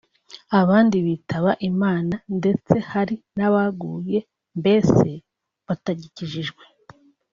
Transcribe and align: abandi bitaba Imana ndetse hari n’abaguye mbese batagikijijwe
abandi 0.59 0.97
bitaba 1.07 1.51
Imana 1.69 2.15
ndetse 2.37 2.73
hari 2.91 3.15
n’abaguye 3.37 4.19
mbese 4.59 5.09
batagikijijwe 5.67 6.63